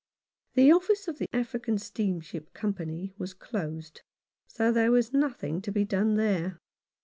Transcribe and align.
The 0.55 0.71
office 0.71 1.07
of 1.07 1.19
the 1.19 1.29
African 1.31 1.77
Steamship 1.77 2.55
Company 2.55 3.13
was 3.19 3.35
closed, 3.35 4.01
so 4.47 4.71
there 4.71 4.89
was 4.91 5.13
nothing 5.13 5.61
to 5.61 5.71
be 5.71 5.85
done 5.85 6.15
there. 6.15 6.59